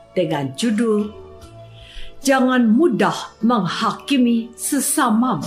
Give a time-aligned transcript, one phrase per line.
[0.15, 1.21] dengan judul
[2.21, 5.41] Jangan mudah menghakimi sesamamu.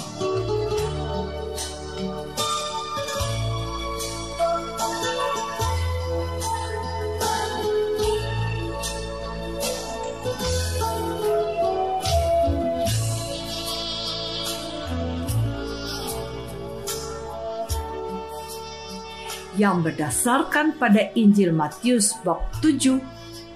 [19.54, 23.13] yang berdasarkan pada Injil Matius bab 7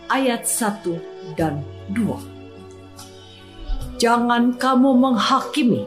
[0.08, 1.60] ayat 1 dan
[1.92, 2.16] 2.
[3.98, 5.84] Jangan kamu menghakimi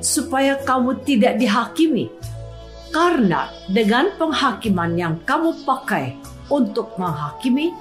[0.00, 2.10] supaya kamu tidak dihakimi.
[2.94, 6.16] Karena dengan penghakiman yang kamu pakai
[6.48, 7.74] untuk menghakimi,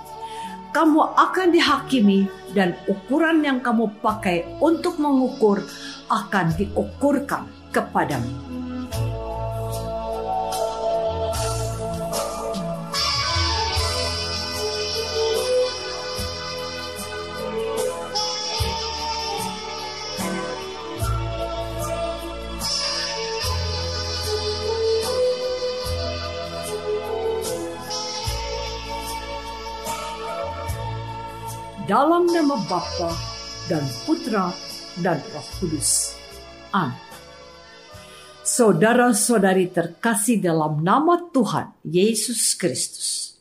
[0.75, 5.63] kamu akan dihakimi dan ukuran yang kamu pakai untuk mengukur
[6.11, 8.54] akan diukurkan kepadamu.
[31.85, 33.13] Dalam nama Bapa
[33.69, 34.49] dan Putra
[35.05, 36.17] dan Roh Kudus.
[36.73, 36.97] Amin.
[38.45, 43.37] Saudara-saudari terkasih dalam nama Tuhan Yesus Kristus.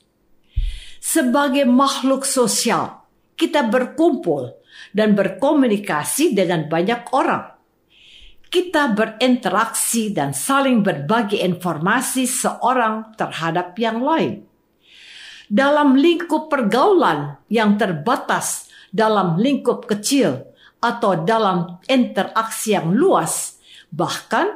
[1.00, 3.04] Sebagai makhluk sosial,
[3.36, 4.60] kita berkumpul
[4.92, 7.52] dan berkomunikasi dengan banyak orang.
[8.48, 14.53] Kita berinteraksi dan saling berbagi informasi seorang terhadap yang lain
[15.48, 23.58] dalam lingkup pergaulan yang terbatas dalam lingkup kecil atau dalam interaksi yang luas,
[23.90, 24.52] bahkan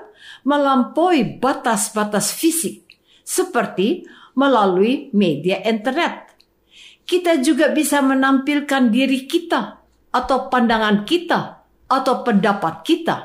[0.47, 2.87] melampaui batas-batas fisik,
[3.27, 4.07] seperti
[4.39, 6.31] melalui media internet.
[7.09, 9.81] Kita juga bisa menampilkan diri kita
[10.13, 11.41] atau pandangan kita
[11.89, 13.17] atau pendapat kita.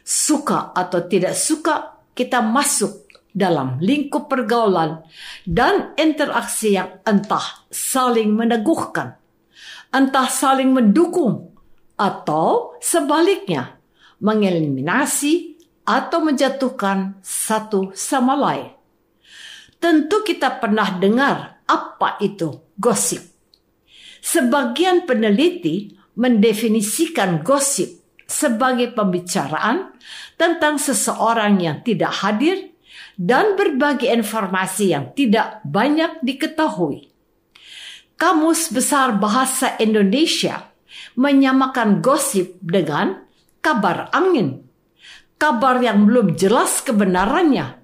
[0.00, 2.99] Suka atau tidak suka, kita masuk
[3.30, 5.06] dalam lingkup pergaulan
[5.46, 9.16] dan interaksi yang entah saling meneguhkan,
[9.94, 11.50] entah saling mendukung,
[12.00, 13.76] atau sebaliknya
[14.24, 18.72] mengeliminasi atau menjatuhkan satu sama lain.
[19.76, 23.20] Tentu kita pernah dengar apa itu gosip.
[24.20, 29.96] Sebagian peneliti mendefinisikan gosip sebagai pembicaraan
[30.36, 32.69] tentang seseorang yang tidak hadir
[33.20, 37.12] dan berbagi informasi yang tidak banyak diketahui.
[38.16, 40.72] Kamus Besar Bahasa Indonesia
[41.20, 43.28] menyamakan gosip dengan
[43.60, 44.64] kabar angin,
[45.36, 47.76] kabar yang belum jelas kebenarannya,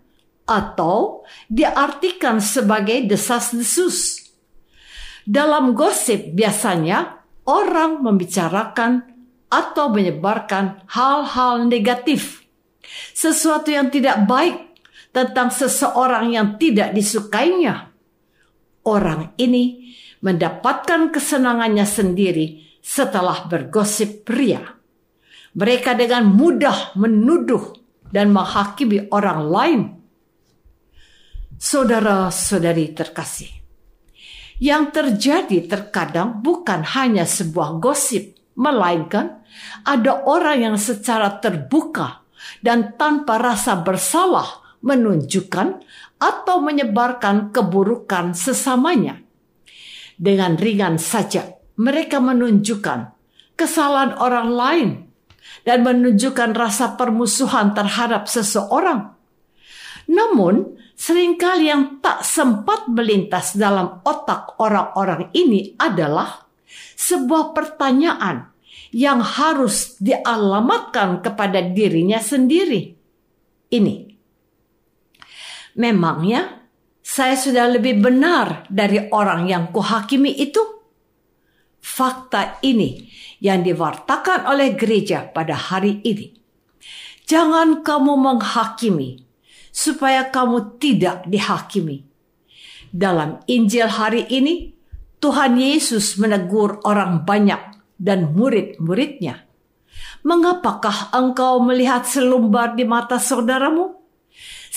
[0.48, 4.24] atau diartikan sebagai desas-desus.
[5.28, 9.04] Dalam gosip biasanya orang membicarakan
[9.52, 12.46] atau menyebarkan hal-hal negatif,
[13.12, 14.65] sesuatu yang tidak baik
[15.16, 17.88] tentang seseorang yang tidak disukainya.
[18.84, 24.60] Orang ini mendapatkan kesenangannya sendiri setelah bergosip pria.
[25.56, 27.72] Mereka dengan mudah menuduh
[28.12, 29.80] dan menghakimi orang lain.
[31.56, 33.48] Saudara-saudari terkasih,
[34.60, 39.40] yang terjadi terkadang bukan hanya sebuah gosip, melainkan
[39.80, 42.20] ada orang yang secara terbuka
[42.60, 45.82] dan tanpa rasa bersalah menunjukkan
[46.22, 49.20] atau menyebarkan keburukan sesamanya.
[50.16, 53.12] Dengan ringan saja mereka menunjukkan
[53.58, 54.88] kesalahan orang lain
[55.66, 59.12] dan menunjukkan rasa permusuhan terhadap seseorang.
[60.06, 66.46] Namun, sering kali yang tak sempat melintas dalam otak orang-orang ini adalah
[66.94, 68.54] sebuah pertanyaan
[68.94, 72.94] yang harus dialamatkan kepada dirinya sendiri.
[73.66, 74.15] Ini,
[75.76, 76.66] memangnya
[77.06, 80.58] saya sudah lebih benar dari orang yang kuhakimi itu?
[81.78, 83.06] Fakta ini
[83.38, 86.34] yang diwartakan oleh gereja pada hari ini.
[87.30, 89.22] Jangan kamu menghakimi
[89.70, 92.02] supaya kamu tidak dihakimi.
[92.90, 94.74] Dalam Injil hari ini,
[95.20, 99.46] Tuhan Yesus menegur orang banyak dan murid-muridnya.
[100.26, 104.05] Mengapakah engkau melihat selumbar di mata saudaramu?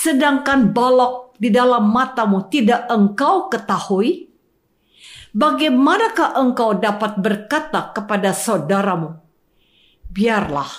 [0.00, 4.30] Sedangkan balok di dalam matamu tidak engkau ketahui?
[5.30, 9.18] bagaimanakah engkau dapat berkata kepada saudaramu,
[10.10, 10.70] "Biarlah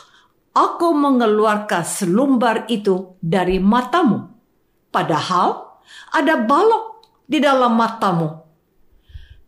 [0.52, 4.28] aku mengeluarkan selumbar itu dari matamu,"
[4.92, 5.80] padahal
[6.12, 8.44] ada balok di dalam matamu.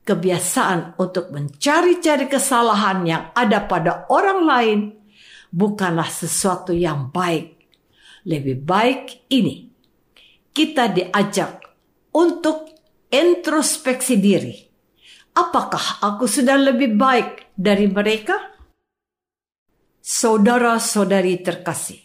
[0.03, 4.79] Kebiasaan untuk mencari-cari kesalahan yang ada pada orang lain
[5.47, 7.62] bukanlah sesuatu yang baik.
[8.23, 9.67] Lebih baik ini
[10.55, 11.59] kita diajak
[12.15, 12.71] untuk
[13.11, 14.73] introspeksi diri
[15.33, 18.53] Apakah aku sudah lebih baik dari mereka?
[19.97, 21.97] Saudara-saudari terkasih,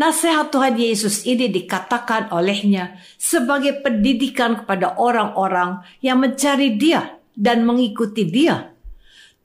[0.00, 8.24] nasihat Tuhan Yesus ini dikatakan olehnya sebagai pendidikan kepada orang-orang yang mencari Dia dan mengikuti
[8.24, 8.72] Dia.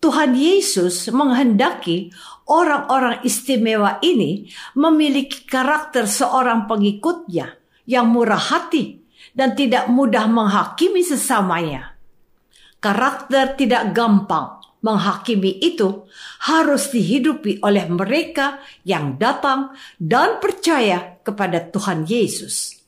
[0.03, 2.11] Tuhan Yesus menghendaki
[2.51, 7.55] orang-orang istimewa ini memiliki karakter seorang pengikutnya
[7.87, 8.99] yang murah hati
[9.31, 11.93] dan tidak mudah menghakimi sesamanya
[12.83, 16.03] karakter tidak gampang menghakimi itu
[16.43, 22.83] harus dihidupi oleh mereka yang datang dan percaya kepada Tuhan Yesus.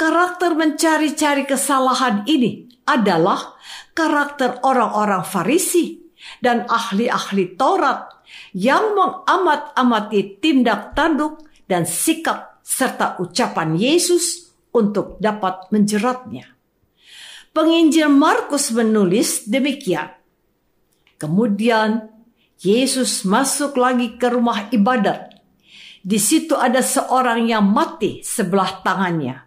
[0.00, 3.60] Karakter mencari-cari kesalahan ini adalah
[3.92, 6.07] karakter orang-orang Farisi
[6.42, 8.18] dan ahli-ahli Taurat
[8.52, 16.44] yang mengamat-amati tindak tanduk dan sikap serta ucapan Yesus untuk dapat menjeratnya.
[17.52, 20.12] Penginjil Markus menulis demikian.
[21.18, 22.06] Kemudian
[22.62, 25.34] Yesus masuk lagi ke rumah ibadat.
[25.98, 29.42] Di situ ada seorang yang mati sebelah tangannya.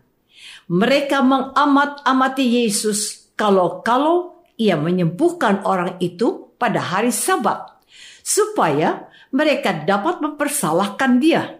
[0.72, 7.82] Mereka mengamat-amati Yesus kalau-kalau ia menyembuhkan orang itu pada hari Sabat,
[8.22, 11.58] supaya mereka dapat mempersalahkan dia.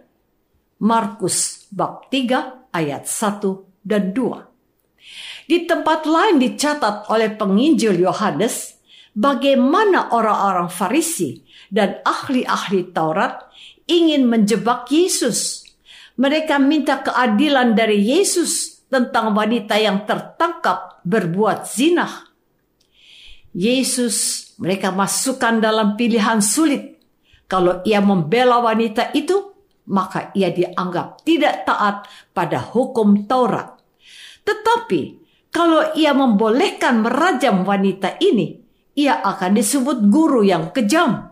[0.78, 3.42] Markus bab 3 ayat 1
[3.82, 5.50] dan 2.
[5.50, 8.78] Di tempat lain dicatat oleh penginjil Yohanes
[9.12, 13.50] bagaimana orang-orang Farisi dan ahli-ahli Taurat
[13.90, 15.66] ingin menjebak Yesus.
[16.16, 22.28] Mereka minta keadilan dari Yesus tentang wanita yang tertangkap berbuat zina.
[23.52, 26.98] Yesus mereka masukkan dalam pilihan sulit.
[27.46, 29.52] Kalau ia membela wanita itu,
[29.88, 33.76] maka ia dianggap tidak taat pada hukum Taurat.
[34.42, 35.00] Tetapi
[35.52, 38.56] kalau ia membolehkan merajam wanita ini,
[38.96, 41.28] ia akan disebut guru yang kejam.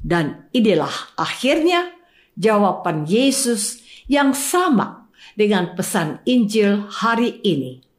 [0.00, 1.90] Dan inilah akhirnya
[2.38, 7.89] jawaban Yesus yang sama dengan pesan Injil hari ini.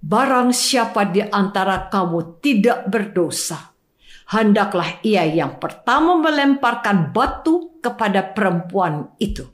[0.00, 3.76] Barang siapa di antara kamu tidak berdosa,
[4.32, 9.44] hendaklah ia yang pertama melemparkan batu kepada perempuan itu.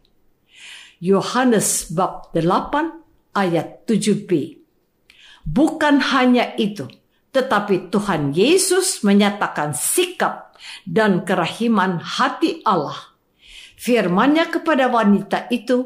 [1.02, 4.62] Yohanes bab 8 ayat 7b.
[5.46, 6.86] Bukan hanya itu,
[7.34, 10.54] tetapi Tuhan Yesus menyatakan sikap
[10.86, 13.14] dan kerahiman hati Allah.
[13.76, 15.84] Firman-Nya kepada wanita itu,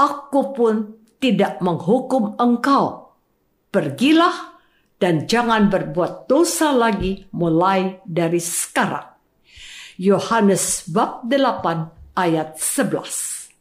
[0.00, 2.99] Aku pun tidak menghukum engkau.
[3.70, 4.58] Pergilah
[4.98, 9.06] dan jangan berbuat dosa lagi mulai dari sekarang.
[9.94, 13.54] Yohanes bab 8 ayat 11.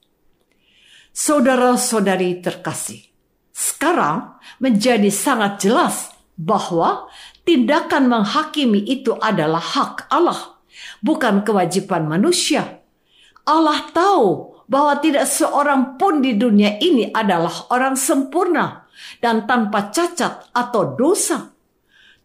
[1.14, 3.06] Saudara-saudari terkasih,
[3.54, 7.06] sekarang menjadi sangat jelas bahwa
[7.46, 10.58] tindakan menghakimi itu adalah hak Allah,
[11.06, 12.82] bukan kewajiban manusia.
[13.46, 18.89] Allah tahu bahwa tidak seorang pun di dunia ini adalah orang sempurna
[19.20, 21.52] dan tanpa cacat atau dosa.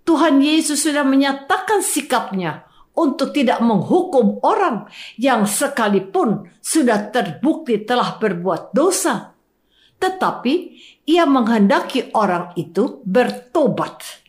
[0.05, 4.87] Tuhan Yesus sudah menyatakan sikapnya untuk tidak menghukum orang
[5.19, 9.35] yang sekalipun sudah terbukti telah berbuat dosa.
[9.99, 10.55] Tetapi
[11.09, 14.25] ia menghendaki orang itu bertobat.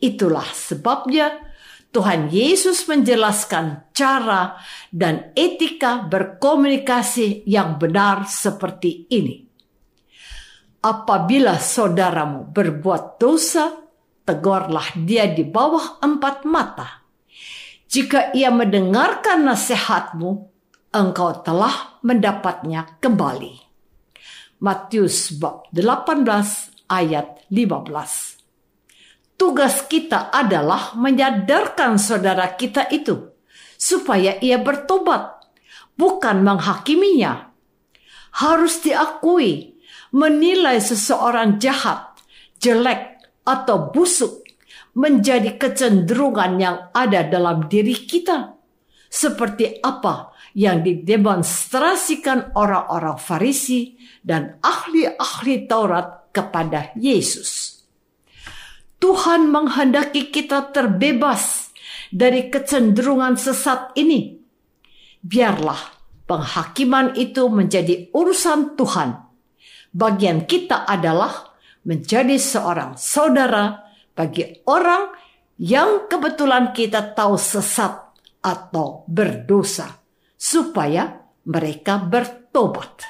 [0.00, 1.46] Itulah sebabnya
[1.94, 4.60] Tuhan Yesus menjelaskan cara
[4.92, 9.45] dan etika berkomunikasi yang benar seperti ini.
[10.86, 13.74] Apabila saudaramu berbuat dosa,
[14.22, 17.02] tegurlah dia di bawah empat mata.
[17.90, 20.30] Jika ia mendengarkan nasihatmu,
[20.94, 23.66] engkau telah mendapatnya kembali.
[24.62, 26.22] Matius bab 18
[26.86, 33.34] ayat 15 Tugas kita adalah menyadarkan saudara kita itu
[33.74, 35.50] supaya ia bertobat,
[35.98, 37.50] bukan menghakiminya.
[38.38, 39.75] Harus diakui,
[40.14, 42.18] menilai seseorang jahat,
[42.60, 44.42] jelek, atau busuk
[44.98, 48.58] menjadi kecenderungan yang ada dalam diri kita.
[49.06, 53.94] Seperti apa yang didemonstrasikan orang-orang Farisi
[54.24, 57.80] dan ahli-ahli Taurat kepada Yesus.
[58.96, 61.70] Tuhan menghendaki kita terbebas
[62.08, 64.40] dari kecenderungan sesat ini.
[65.20, 65.80] Biarlah
[66.24, 69.25] penghakiman itu menjadi urusan Tuhan.
[69.96, 71.56] Bagian kita adalah
[71.88, 73.80] menjadi seorang saudara
[74.12, 75.08] bagi orang
[75.56, 78.12] yang kebetulan kita tahu sesat
[78.44, 79.88] atau berdosa,
[80.36, 83.08] supaya mereka bertobat.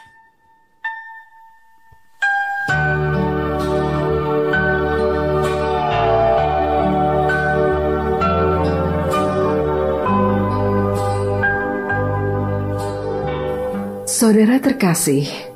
[14.07, 15.55] Saudara terkasih,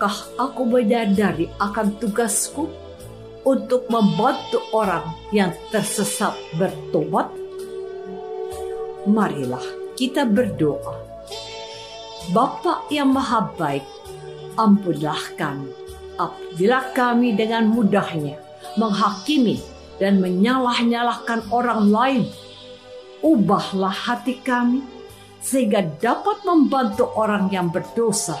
[0.00, 2.72] Apakah aku menyadari akan tugasku
[3.44, 7.28] untuk membantu orang yang tersesat bertobat?
[9.04, 9.60] Marilah
[10.00, 11.04] kita berdoa.
[12.32, 13.84] Bapa yang maha baik,
[14.56, 15.68] ampunlah kami
[16.16, 18.40] apabila kami dengan mudahnya
[18.80, 19.60] menghakimi
[20.00, 22.24] dan menyalah-nyalahkan orang lain.
[23.20, 24.80] Ubahlah hati kami
[25.44, 28.40] sehingga dapat membantu orang yang berdosa